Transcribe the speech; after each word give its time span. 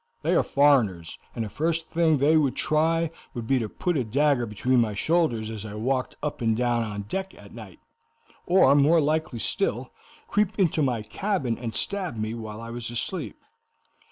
They 0.23 0.33
are 0.35 0.41
foreigners, 0.41 1.19
and 1.35 1.45
the 1.45 1.49
first 1.49 1.91
thing 1.91 2.17
they 2.17 2.35
would 2.35 2.55
try 2.55 3.11
would 3.35 3.45
be 3.45 3.59
to 3.59 3.69
put 3.69 3.95
a 3.95 4.03
dagger 4.03 4.47
between 4.47 4.81
my 4.81 4.95
shoulders 4.95 5.51
as 5.51 5.63
I 5.63 5.75
walked 5.75 6.15
up 6.23 6.41
and 6.41 6.57
down 6.57 6.81
on 6.81 7.03
deck 7.03 7.35
at 7.35 7.53
night, 7.53 7.79
or, 8.47 8.73
more 8.73 8.99
likely 8.99 9.37
still, 9.37 9.91
creep 10.27 10.57
into 10.57 10.81
my 10.81 11.03
cabin 11.03 11.55
and 11.55 11.75
stab 11.75 12.17
me 12.17 12.33
while 12.33 12.59
I 12.61 12.71
was 12.71 12.89
asleep. 12.89 13.39